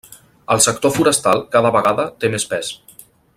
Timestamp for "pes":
2.55-2.73